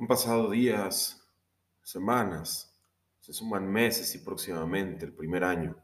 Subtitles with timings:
[0.00, 1.28] Han pasado días,
[1.82, 2.72] semanas,
[3.18, 5.76] se suman meses y próximamente el primer año.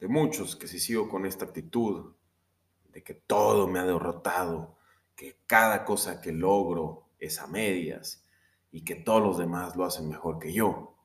[0.00, 2.14] De muchos que si sigo con esta actitud
[2.88, 4.78] de que todo me ha derrotado,
[5.14, 8.26] que cada cosa que logro es a medias
[8.72, 10.96] y que todos los demás lo hacen mejor que yo,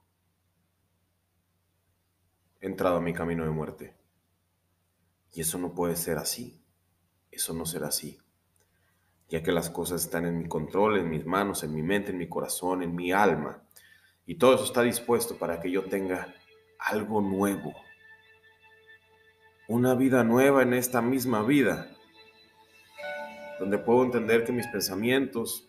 [2.62, 3.98] he entrado a mi camino de muerte.
[5.34, 6.64] Y eso no puede ser así.
[7.30, 8.22] Eso no será así
[9.30, 12.18] ya que las cosas están en mi control, en mis manos, en mi mente, en
[12.18, 13.62] mi corazón, en mi alma.
[14.26, 16.34] Y todo eso está dispuesto para que yo tenga
[16.80, 17.74] algo nuevo.
[19.68, 21.92] Una vida nueva en esta misma vida,
[23.60, 25.68] donde puedo entender que mis pensamientos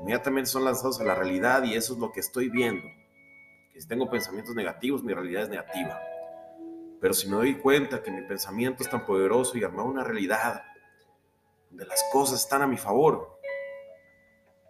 [0.00, 2.86] inmediatamente son lanzados a la realidad y eso es lo que estoy viendo.
[3.74, 6.00] Que si tengo pensamientos negativos, mi realidad es negativa.
[6.98, 10.62] Pero si me doy cuenta que mi pensamiento es tan poderoso y arma una realidad
[11.76, 13.38] de las cosas están a mi favor.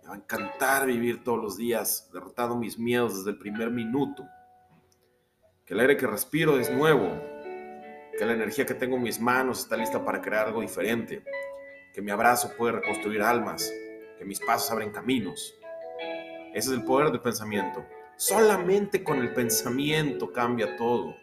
[0.02, 4.24] Me va a encantar vivir todos los días derrotando mis miedos desde el primer minuto.
[5.64, 7.08] Que el aire que respiro es nuevo.
[8.19, 11.25] Que la energía que tengo en mis manos está lista para crear algo diferente.
[11.92, 13.70] Que mi abrazo puede reconstruir almas.
[14.19, 15.55] Que mis pasos abren caminos.
[16.55, 17.84] Ese es el poder del pensamiento.
[18.16, 21.16] Solamente con el pensamiento cambia todo.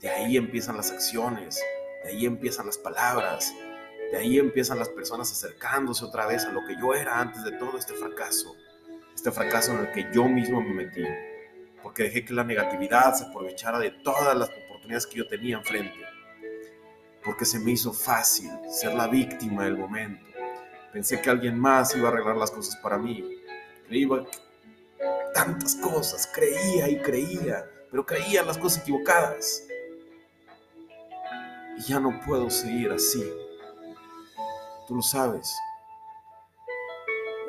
[0.00, 1.62] De ahí empiezan las acciones.
[2.04, 3.52] De ahí empiezan las palabras
[4.10, 7.52] de ahí empiezan las personas acercándose otra vez a lo que yo era antes de
[7.52, 8.56] todo este fracaso.
[9.14, 11.04] Este fracaso en el que yo mismo me metí.
[11.80, 15.96] Porque dejé que la negatividad se aprovechara de todas las oportunidades que yo tenía enfrente.
[17.24, 20.24] Porque se me hizo fácil ser la víctima del momento.
[20.92, 23.24] Pensé que alguien más iba a arreglar las cosas para mí.
[23.86, 24.08] Creía
[25.32, 29.62] tantas cosas, creía y creía, pero creía en las cosas equivocadas.
[31.78, 33.22] Y ya no puedo seguir así
[34.90, 35.56] tú lo sabes.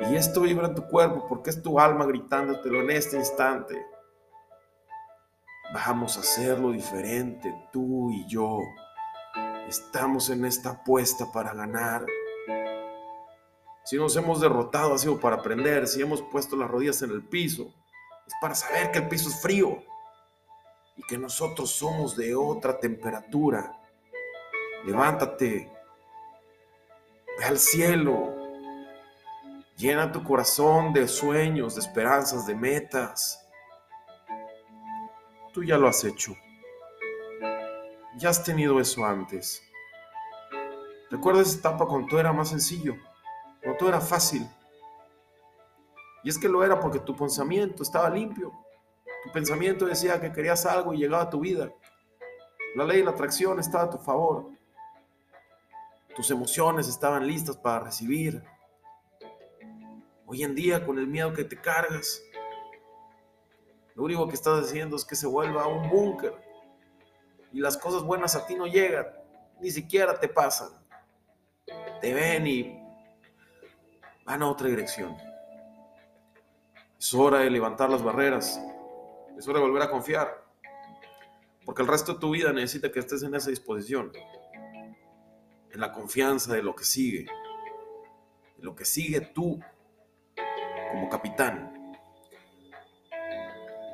[0.08, 3.84] Y esto vibra en tu cuerpo porque es tu alma gritándotelo en este instante.
[5.74, 8.60] Vamos a hacerlo diferente, tú y yo.
[9.66, 12.06] Estamos en esta apuesta para ganar.
[13.84, 15.88] Si nos hemos derrotado ha sido para aprender.
[15.88, 17.74] Si hemos puesto las rodillas en el piso,
[18.24, 19.82] es para saber que el piso es frío
[20.96, 23.80] y que nosotros somos de otra temperatura.
[24.84, 25.81] Levántate,
[27.44, 28.34] Al cielo.
[29.76, 33.44] Llena tu corazón de sueños, de esperanzas, de metas.
[35.52, 36.36] Tú ya lo has hecho.
[38.16, 39.60] Ya has tenido eso antes.
[41.10, 42.94] Recuerda esa etapa cuando todo era más sencillo,
[43.60, 44.48] cuando todo era fácil.
[46.22, 48.52] Y es que lo era porque tu pensamiento estaba limpio.
[49.24, 51.72] Tu pensamiento decía que querías algo y llegaba a tu vida.
[52.76, 54.48] La ley de la atracción estaba a tu favor.
[56.14, 58.42] Tus emociones estaban listas para recibir.
[60.26, 62.22] Hoy en día, con el miedo que te cargas,
[63.94, 66.34] lo único que estás haciendo es que se vuelva un búnker.
[67.52, 69.06] Y las cosas buenas a ti no llegan,
[69.60, 70.68] ni siquiera te pasan.
[72.00, 72.78] Te ven y
[74.26, 75.16] van a otra dirección.
[76.98, 78.60] Es hora de levantar las barreras.
[79.38, 80.44] Es hora de volver a confiar.
[81.64, 84.12] Porque el resto de tu vida necesita que estés en esa disposición
[85.72, 87.26] en la confianza de lo que sigue,
[88.56, 89.58] de lo que sigue tú
[90.90, 91.94] como capitán,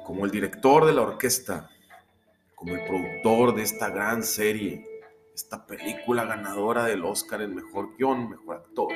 [0.04, 1.70] como el director de la orquesta,
[2.56, 4.84] como el productor de esta gran serie,
[5.32, 8.88] esta película ganadora del Oscar en mejor guion, mejor actor.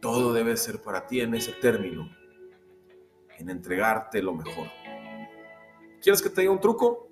[0.00, 2.08] Todo debe ser para ti en ese término,
[3.36, 4.68] en entregarte lo mejor.
[6.00, 7.08] ¿Quieres que te diga un truco?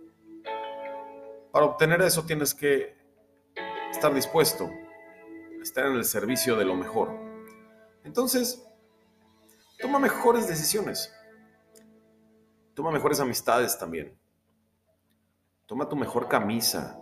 [1.51, 2.98] Para obtener eso tienes que
[3.91, 7.11] estar dispuesto a estar en el servicio de lo mejor.
[8.05, 8.65] Entonces,
[9.81, 11.13] toma mejores decisiones.
[12.75, 14.17] Toma mejores amistades también.
[15.67, 16.99] Toma tu mejor camisa.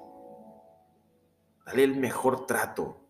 [1.66, 3.02] Dale el mejor trato.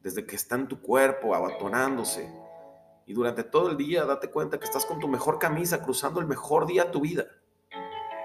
[0.00, 2.32] Desde que está en tu cuerpo, abatonándose.
[3.06, 6.26] Y durante todo el día date cuenta que estás con tu mejor camisa, cruzando el
[6.26, 7.26] mejor día de tu vida.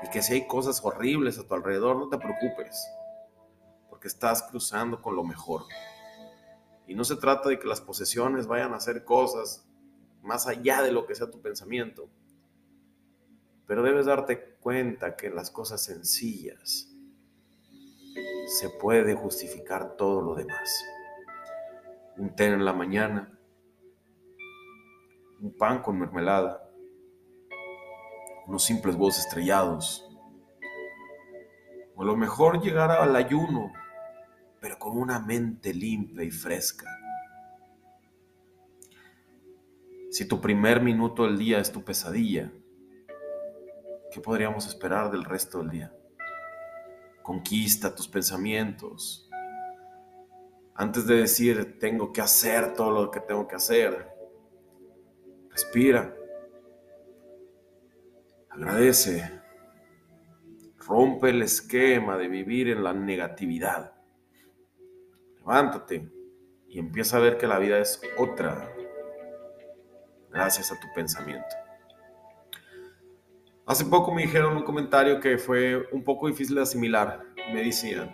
[0.04, 2.88] Y que si hay cosas horribles a tu alrededor, no te preocupes
[4.08, 5.64] estás cruzando con lo mejor.
[6.88, 9.68] Y no se trata de que las posesiones vayan a hacer cosas
[10.22, 12.10] más allá de lo que sea tu pensamiento.
[13.68, 16.92] Pero debes darte cuenta que en las cosas sencillas
[18.48, 20.84] se puede justificar todo lo demás.
[22.18, 23.38] Un té en la mañana,
[25.42, 26.70] un pan con mermelada,
[28.48, 30.08] unos simples huevos estrellados,
[31.96, 33.72] o a lo mejor llegar al ayuno
[34.66, 36.90] pero con una mente limpia y fresca.
[40.10, 42.52] Si tu primer minuto del día es tu pesadilla,
[44.12, 45.96] ¿qué podríamos esperar del resto del día?
[47.22, 49.30] Conquista tus pensamientos.
[50.74, 54.10] Antes de decir, tengo que hacer todo lo que tengo que hacer,
[55.52, 56.12] respira.
[58.50, 59.32] Agradece.
[60.80, 63.95] Rompe el esquema de vivir en la negatividad.
[65.46, 66.10] Levántate
[66.68, 68.68] y empieza a ver que la vida es otra
[70.32, 71.56] gracias a tu pensamiento.
[73.68, 77.22] Hace poco me dijeron un comentario que fue un poco difícil de asimilar.
[77.54, 78.12] Me decían,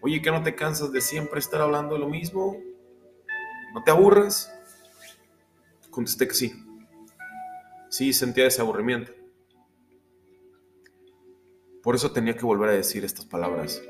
[0.00, 2.56] oye, ¿que no te cansas de siempre estar hablando de lo mismo?
[3.74, 4.50] ¿No te aburres?
[5.90, 6.52] Contesté que sí.
[7.90, 9.12] Sí, sentía ese aburrimiento.
[11.82, 13.82] Por eso tenía que volver a decir estas palabras.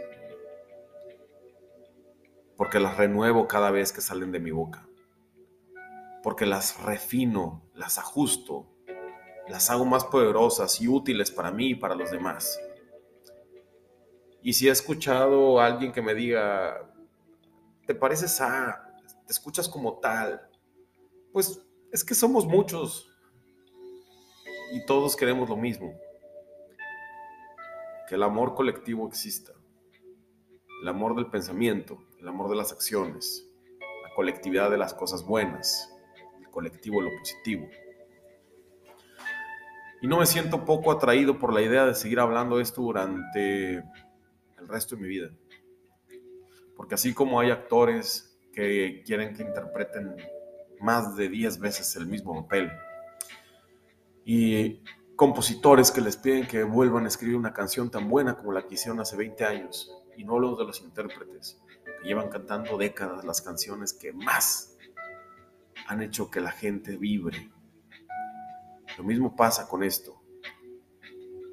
[2.72, 4.88] Porque las renuevo cada vez que salen de mi boca.
[6.22, 8.72] Porque las refino, las ajusto
[9.48, 12.58] las hago más poderosas y útiles para mí y para los demás.
[14.42, 16.90] Y si he escuchado a alguien que me diga,
[17.86, 18.96] te pareces a,
[19.26, 20.48] te escuchas como tal,
[21.32, 21.60] pues
[21.92, 23.14] es que somos muchos
[24.72, 25.92] y todos queremos lo mismo.
[28.08, 29.52] Que el amor colectivo exista,
[30.80, 33.48] el amor del pensamiento, el amor de las acciones,
[33.80, 35.92] la colectividad de las cosas buenas,
[36.40, 37.68] el colectivo de lo positivo.
[40.00, 44.68] Y no me siento poco atraído por la idea de seguir hablando esto durante el
[44.68, 45.30] resto de mi vida.
[46.76, 50.16] Porque así como hay actores que quieren que interpreten
[50.80, 52.70] más de 10 veces el mismo papel,
[54.24, 54.80] y
[55.16, 58.74] compositores que les piden que vuelvan a escribir una canción tan buena como la que
[58.74, 61.60] hicieron hace 20 años, y no los de los intérpretes,
[62.02, 64.76] llevan cantando décadas las canciones que más
[65.86, 67.50] han hecho que la gente vibre
[68.98, 70.20] lo mismo pasa con esto.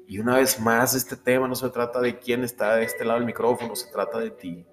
[0.06, 3.18] Y una vez más, este tema no se trata de quién está de este lado
[3.18, 4.66] del micrófono, se trata de ti.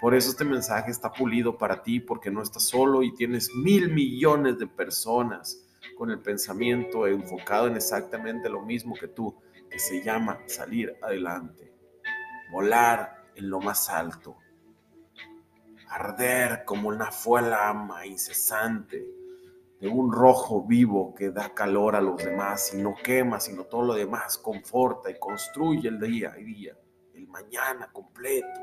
[0.00, 3.92] Por eso este mensaje está pulido para ti, porque no estás solo y tienes mil
[3.92, 5.60] millones de personas
[5.96, 9.36] con el pensamiento enfocado en exactamente lo mismo que tú,
[9.70, 11.72] que se llama salir adelante,
[12.50, 14.36] volar en lo más alto,
[15.94, 19.14] arder como una fuelama incesante
[19.88, 23.94] un rojo vivo que da calor a los demás y no quema, sino todo lo
[23.94, 26.78] demás, conforta y construye el día y día,
[27.14, 28.60] el mañana completo.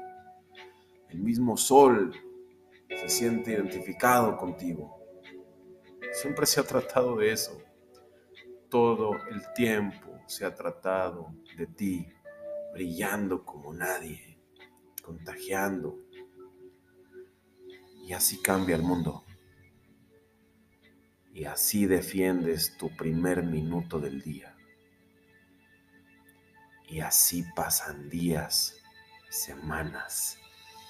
[1.10, 2.14] El mismo sol
[2.90, 5.00] se siente identificado contigo.
[6.14, 7.58] Siempre se ha tratado de eso.
[8.70, 12.08] Todo el tiempo se ha tratado de ti,
[12.74, 14.40] brillando como nadie,
[15.04, 15.98] contagiando.
[18.12, 19.24] Y así cambia el mundo.
[21.34, 24.54] Y así defiendes tu primer minuto del día.
[26.90, 28.76] Y así pasan días,
[29.30, 30.38] semanas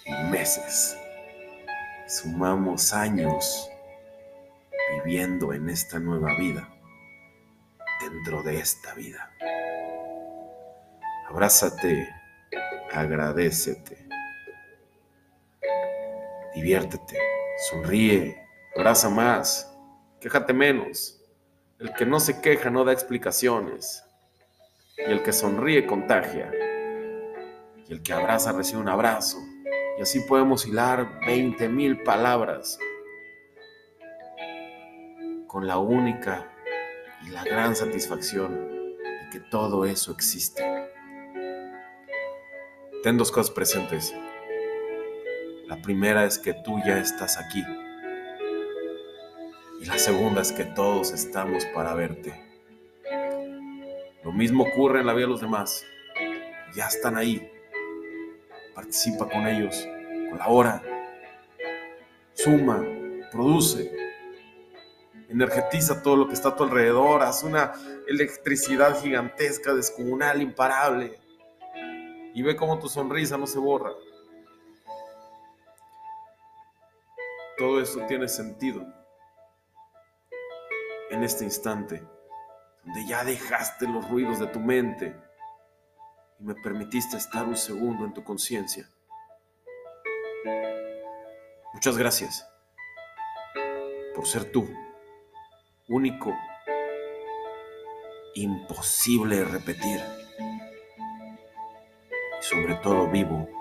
[0.04, 0.98] y meses.
[2.08, 3.70] Sumamos años
[4.96, 6.74] viviendo en esta nueva vida,
[8.00, 9.32] dentro de esta vida.
[11.30, 12.10] Abrázate,
[12.92, 14.08] agradecete,
[16.54, 17.18] diviértete,
[17.70, 18.38] sonríe,
[18.76, 19.72] abraza más
[20.22, 21.20] quéjate menos.
[21.80, 24.04] El que no se queja no da explicaciones.
[24.98, 26.52] Y el que sonríe contagia.
[27.88, 29.38] Y el que abraza recibe un abrazo.
[29.98, 32.80] Y así podemos hilar 20 mil palabras
[35.48, 36.50] con la única
[37.26, 40.64] y la gran satisfacción de que todo eso existe.
[43.04, 44.14] Ten dos cosas presentes.
[45.72, 47.64] La primera es que tú ya estás aquí
[49.80, 52.34] y la segunda es que todos estamos para verte.
[54.22, 55.86] Lo mismo ocurre en la vida de los demás.
[56.76, 57.50] Ya están ahí.
[58.76, 59.88] Participa con ellos.
[60.30, 60.84] Colabora.
[62.34, 62.86] Suma.
[63.32, 63.94] Produce.
[65.30, 67.24] Energetiza todo lo que está a tu alrededor.
[67.24, 67.72] Haz una
[68.10, 71.18] electricidad gigantesca, descomunal, imparable.
[72.34, 73.92] Y ve cómo tu sonrisa no se borra.
[77.62, 78.84] Todo esto tiene sentido.
[81.12, 82.04] En este instante,
[82.84, 85.16] donde ya dejaste los ruidos de tu mente
[86.40, 88.90] y me permitiste estar un segundo en tu conciencia.
[91.72, 92.50] Muchas gracias
[94.16, 94.68] por ser tú,
[95.88, 96.36] único,
[98.34, 100.02] imposible de repetir.
[102.40, 103.61] Y sobre todo vivo